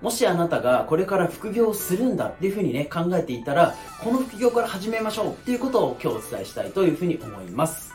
[0.00, 7.92] もしあなたがこれから副業をするんだっていうふうにね、考えていたら、この副業から始めましょうっていうことを今日お伝えしたいというふうに思います。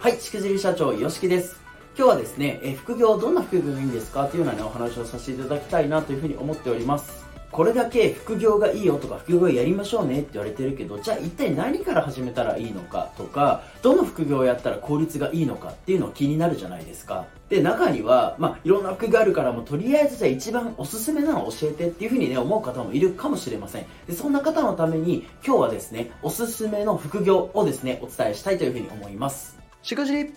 [0.00, 1.60] はい、しくじり社長、よしきです。
[1.96, 7.21] 今日はですね、え副業、どんな副業がいいんですかというようなね、お話をさせていただきたいなというふうに思っております。
[7.52, 17.26] これだけ副業がいいよとか副業やりましょうねって言われてるけどじゃあ一体何から始めたらいいのかとかどの副業をやったら効率がいいのかっていうの気になるじゃないですか。
[17.50, 23.86] で中には、まあ、いろんな副業あるからもとりあえずじゃあ一番おすすめなのを教えてっていうふうにね思う方もいるかもしれません。
[24.06, 29.58] でそんな方のために今日はですねおすすめの副業をですねお伝えしたいというふうに思います。
[29.82, 30.32] しくじり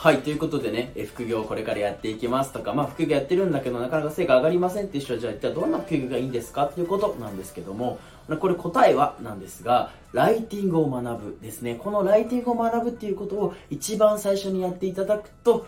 [0.00, 7.98] はい、ということでね、え副業をこれからやっていきますとか、まあ副業やってるんだけどなかなか成果上がりませんっていう人は、じゃあ一体どんな副業がいいんですかっていうことなんですけども、
[8.38, 11.74] これ答えはなんですが、ライティングを学ぶですね。
[11.74, 15.66] このライティングを学ぶっていうことを一番最初にやっていただくと、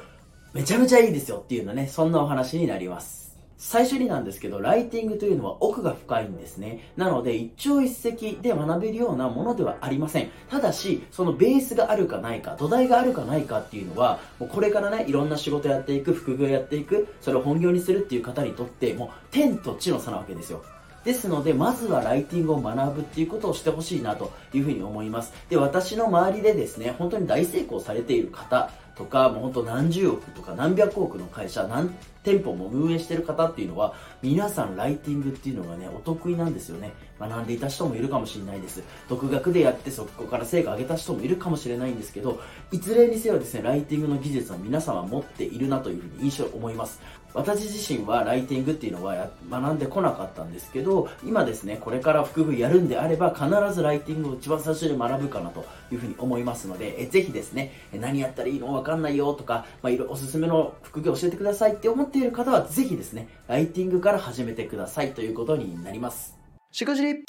[0.53, 3.30] めちゃめちゃいいですよっていうのね、そんなお話になります。
[3.61, 6.91] 最初になんですけど、ライティングというのは奥が深いんですね。
[6.97, 10.31] なので、一朝一夕で学べるようなものではありません。
[10.49, 20.63] ただし、そのベースがあるかないか、土台があるかないかっていうのは、もうこれからね、いろんな仕事やっていく、副業やっていく、それを本業にするっていう方にとって、もう天と地の差なわけですよ。
[21.05, 25.35] ですので、まずはライティングを学ぶっていうことをしてほしいなというふうに思います。
[25.51, 31.89] で、私の周りでですね、本当に大成功されている方とか、もう本当何十億とか何百億の会社、何
[32.23, 36.93] 店舗も運営してる方っていうのは、皆さんライティングっていうのがね、お得意なんですよね。
[37.19, 38.83] 学んでいた人もいるかもしれないです。
[39.09, 42.41] 独学でやってそこから成果上げた人もいるかもしれないんですけど、
[42.73, 47.01] いずれにせよですね、ライティングの技術は皆さんは持っているなというふうに印象を思います。
[47.33, 66.39] 私自身はライティングっていうのは学んでこなかったんですけど、今ですね、これから副業やるんであれば、必ずライティングを一番最初に学ぶかなというふうに思いますので、えぜひですね、何やったらいいのわかんないよとか、まあ、いろおすすめの副業教えてくださいって思っている方は、ぜひですね、ライティングから始めてくださいということになります。
[66.73, 67.25] しくじり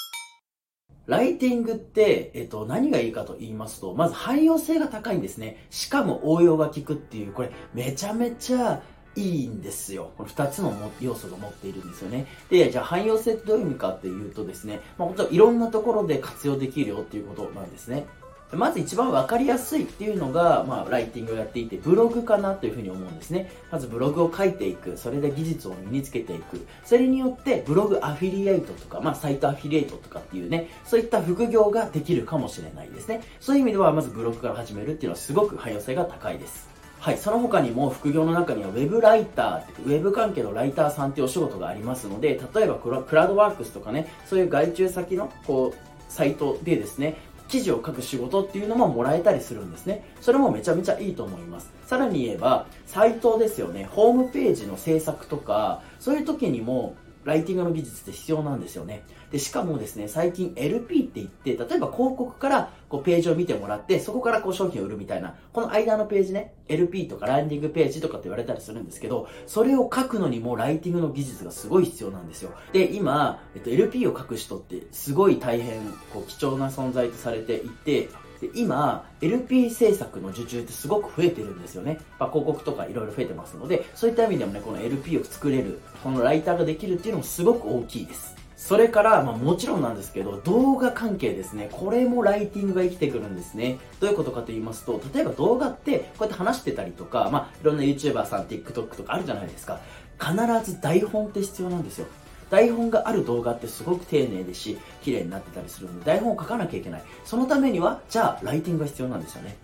[1.07, 5.65] ライティングって、えっと、何がいいかと言いますと、まず汎用性が高いんですね。
[5.69, 8.81] しかも応用が効くっていう、これめちゃめちゃ
[9.15, 10.11] いいんですよ。
[10.17, 12.27] この2つの要素が持っているんですよね。
[12.49, 18.05] で、じゃあ汎用性ってどういう意味かっていうとですね、まあ、本当いろんなところで活用できるよっていうことなんですね。
[18.53, 23.51] まず一番分かりやすいっていうのが、まあ、ライティングをやっていて、ブログかなというふうに思うんですね。
[23.71, 24.97] まずブログを書いていく。
[24.97, 26.65] それで技術を身につけていく。
[26.83, 33.21] それによって、ブログアフィリエイトとか、まあ、サイトアフィリエイトとかっていうね、そういった副業ができるかもしれないですね。
[33.39, 36.71] そういう意味では、まずブログから始めるっていうのはすごく汎用性が高いです。
[37.01, 47.17] はい、その他にも副業の中には Web ライター、ウェブ関係のライターさんっていうお仕事がありますので、例えばクラウドワークスとかね、そういう外注先のこうサイトでですね、
[47.51, 50.05] 記事を書く仕事っていうのももらえたりするんですね。
[50.21, 51.69] それもめちゃめちゃいいと思います。
[51.85, 53.89] さらに言えば、サイトですよね。
[53.91, 59.03] ホームページの制作とか、そういう時にもライティングの技術って必要なんですよね。
[59.31, 72.51] で、しかもですね、最近 LP って言って、例えば広告からこうページを見てもらって、そこからこう商品を売るみたいな、この間のページね、LP とかランディングページとかって言われたりするんですけど、それを書くのにもライティングの技術がすごい必要なんですよ。
[72.73, 75.81] で、今、えっと、LP を書く人ってすごい大変
[76.13, 78.09] こう貴重な存在とされていて、
[78.41, 91.67] で今 LP 制作の受注ってすごく増えてるんですよね、まあ、広告とかいろいろ増えてますのでそういった意味でもねこの LP を作れるこのライターができるっていうのもすごく大きいですそれから、まあ、もちろんなんですけど、動画関係ですね。
[91.71, 93.79] これもライティングが生きてくるんですね。
[93.99, 99.79] どういうことかと言いますと、例えば動画ってこうやって話してたりとか、まあ、いろんな YouTuber さん、TikTok とかあるじゃないですか。
[100.19, 102.07] 必ず台本って必要なんですよ。
[102.51, 107.03] 台本がある動画ってすごく丁寧ですし、綺麗になってたりするので、台本を書かなきゃいけない。
[107.23, 109.57] そのためには、じゃあ、ライティングが必要なんですよね。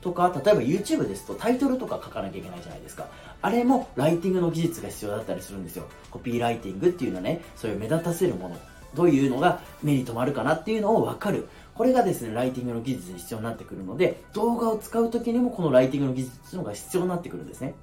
[0.00, 3.06] とか、例えば YouTube ですとタイトルとか書かなきゃいけないじゃないですか。
[3.42, 5.84] あれもライティングの技術が必要だったりするんですよ。
[6.10, 8.56] コピーライティングっていうのはね、そういう目立たせるもの。
[8.94, 11.46] どういうのが目に留まるかなっていうのを分かる。
[11.74, 17.74] これがですね、ライティングの技術に必要になってくるので、動画を使う時にもこのライティングの技術っていうのが必要になってくるんですね。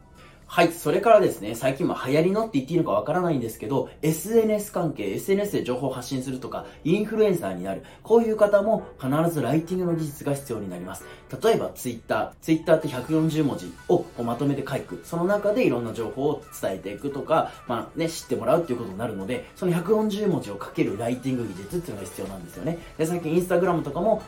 [0.50, 11.04] はい、それからですね、最近も流行りのって言っていいのかわからないんですけど、SNS 関係、SNS で情報を発信するとか、インフルエンサーになる、こういう方も必ずライティングの技術が必要になります。
[11.44, 15.02] 例えば Twitter、Twitter って140文字をまとめて書く。
[15.04, 22.80] その中でいろんな情報を伝えていくとか、まあね、知ってもらうっていうことになるので、その140文字を書けるライティング技術っていうのが必要なんですよね。
[22.98, 24.24] で、最近インスタグラムとかも、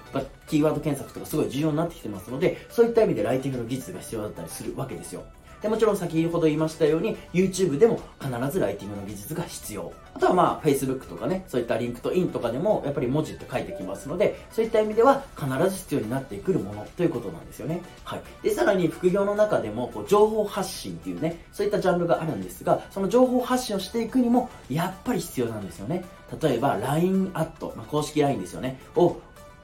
[0.48, 5.24] キーワード検索とかすごい重要になってきてますので、そういった意味でライティングの技術が必要だったりするわけですよ。
[5.62, 9.92] で、もちろん先ほど言いましたように、YouTube でも必ずライティングの技術が必要。
[10.14, 17.82] あとはまあ、Facebook とかね、そういった LinkedIn とかでも、やっぱり文字って書いてきますので、そういった意味では必ず必要になってくるものということなんですよね。
[18.04, 18.22] はい。
[18.44, 26.06] で、さらに副業の中でも、こう情報発信っていうね、そういったジャンルがあるんですが、その情報発信をしていくにも、やっぱり必要なんですよね。
[26.42, 29.18] 例えば、LINE アット、まあ、公式 LINE ですよね、を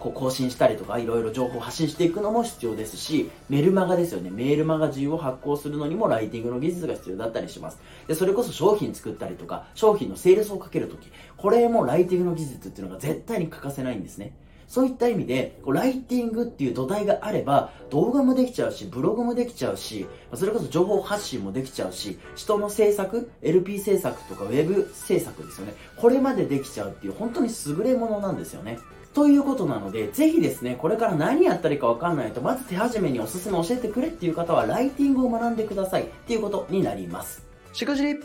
[0.06, 4.30] こう更新したりとかいろいろ情報を発信していくのも必要ですし、メルマガですよね。
[4.30, 7.80] メールマガジンを発行するのにもライティングの技術が必要だったりします。
[8.08, 14.36] で、それこそ商品作ったりとか、商品のセールスをかけるとき、これもライティングの技術っていうのが絶対に欠かせないんですね。
[14.68, 20.06] そういった意味で、こうライティングっていう土台があれば、動画もできちゃうし、ブログもできちゃうし、
[20.36, 25.74] それこそ情報発信もできちゃうし、人の制作、LP 制作とかウェブ制作ですよね。
[25.98, 28.78] これまでできちゃうっていう本当に優れものなんですよね。
[29.16, 37.42] ということなので、ぜひですね、これから何やったらいいかわかんないと、まず手始めにおすすめ教えてくれっていう方は、ライティングを学んでくださいっていうことになります。
[37.72, 38.20] しくじり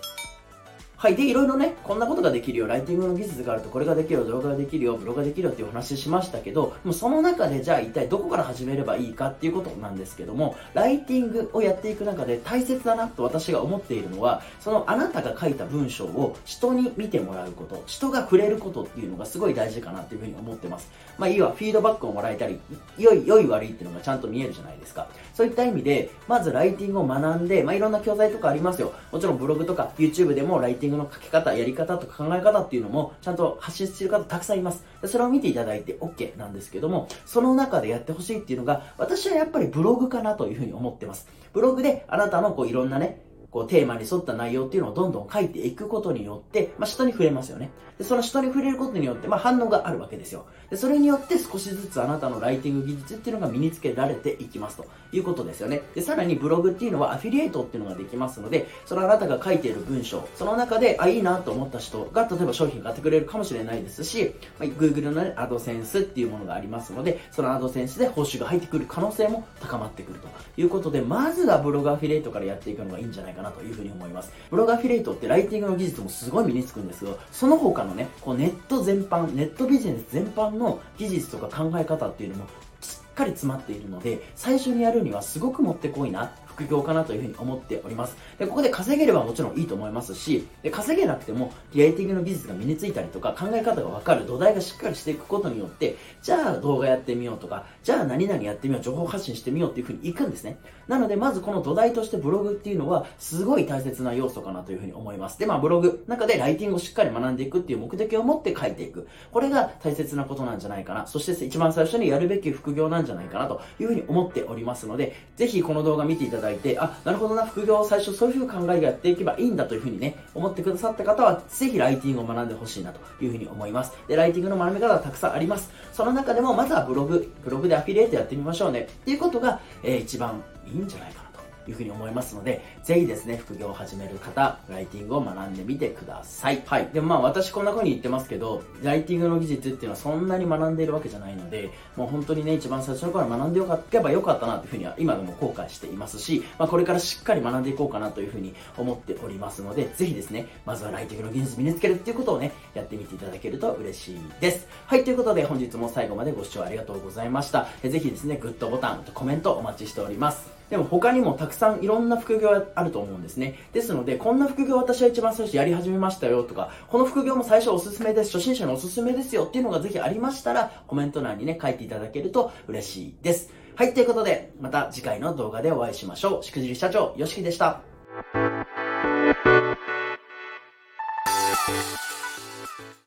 [1.01, 1.17] はい。
[1.17, 20.91] で、いろいろね、こんなことができるよ、ライティングの技術があると、これができるよ、動画ができるよ、ブログができるよっていう話しましたけど、もうその中でじゃあ一体どこから始めればいいかっていうことなんですけども、ライティングをやっていく中で大切だなと私が思っているのは、そのあなたが書いた文章を人に見てもらうこと、人が触れることっていうのがすごい大事かなっていうふうに思ってます。
[21.17, 22.61] まあ、いいわ、フィードバックをもらえたり、
[22.99, 25.09] 良い、良い悪いっていうのがちゃんと見えるじゃないですか。
[25.33, 28.93] そういった意味で、まずライティングを学んで、まあ、いろんな教材とかありますよ。
[29.11, 34.85] もちろんブログとか YouTube でもライティングの書き方、やり方とか考え方っていうのもちゃんと発信している方たくさんいます。
[35.07, 41.29] それを見ていただいて OK なんですけども、その中でやってほしいっていうのが、私はやっぱりブログかなというふうに思ってます。
[41.53, 43.21] ブログであなたのこういろんなね、
[43.51, 47.71] こうテーマに沿った内容っていうのをどんどん書いていくことによって、まあ、人に触れますよね。
[47.99, 50.47] で、その人に触れることによって、まあ、反応があるわけですよ。
[50.71, 55.83] で、それによって少しずつあなたのライティング技術っていうのが身につけられていきますということですよね。
[55.95, 74.11] で、さらにブログっていうのはアフィリエイトっていうのができますので、そのあなたが書いている文章、その中で、あ、いいなと思った人が、例えば商品買ってくれるかもしれないですし、まあ、Google の、ね、アドセンスっていうものがありますので、そのアドセンスで報酬が入ってくる可能性も高まってくるということで、まずはブログアフィリエイトからやっていくのがいいんじゃないかかなというふうに思い。
[74.11, 74.33] ます。
[74.51, 82.47] ブログアフィリエイトってライティングの技術もすごい身につくんですけど、その他のね、こうネット全般、ネットビジネス全般の技術とか考え方っていうのも
[82.81, 88.17] しっかり詰まっているので、最初にやるにはすごくもってこいな副業かなというふうに思っております。
[88.39, 100.59] で、ここで稼げればもちろんいいと思いますし、で、稼げなくても、リライティングの技術が身についたりとか、考え方がわかる土台がしっかりしていくことによって、じゃあ動画やってみようとか、じゃあ何々やってみよう、情報発信してみようっていうふうにいくんですね。
[100.89, 105.39] なので、まずこの土台としてブログっていうのは、すごい大切な要素かなというふうに思います。
[105.39, 109.07] で、まあ、ブログ、中でライティングをしっかり学んでいくっていう目的を持って書いていく。
[109.33, 111.07] これが大切なことなんじゃないかな。
[111.07, 123.93] そして一番最初にやるべき副業なんじゃないかなというふうに思っておりますので、ぜひこの動画見ていただいて、あ、なるほどな副業を最初そういう考えでやっていけばいいんだというふうにね、思ってくださった方は、ぜひライティングを学んでほしいなというふうに思います。
[124.09, 125.71] で、ライティングの学び方はたくさんあります。
[125.93, 131.30] その中でも、まずはブログ、ブログでアフィリエイトやってみましょうねっていうことが、えー、一番いいんじゃないかな。
[131.69, 136.63] いうふうに思いますので、ぜひですね、副業を始める方、ライティングを学んでみてください。
[136.67, 136.89] はい。
[136.93, 154.67] でもまあ私こんな風に言ってますけど、ライティングの技術っていうのはそんなに学んでいるわけじゃないので、もう本当にね、一番最初の頃学んでよかったばよかったなというふうには今でも後悔していますし、まあこれからしっかり学んでいこうかなというふうに思っておりますので、ぜひですね、まずはライティングの技術身につけるっていうことをね、やってみていただけると嬉しいです。
[154.87, 157.67] はい、ということで本日も最後までご視聴ありがとうございました。
[157.83, 160.60] ぜひですね、グッドボタンとコメントお待ちしております。
[160.71, 163.57] でも他にもたくさんいろんな副業あると思うんですね。
[163.73, 173.51] ですので、こんな副業私は一番最初やり始めましたよとか、この副業も最初おすすめです、初心者におすすめですよっていうのがぜひありましたら、コメント欄にね、書いていただけると嬉しいです。
[173.75, 176.45] はい、ということで、また次回の動画でお会いしましょう。
[176.45, 177.81] しくじり社長、よしきでした。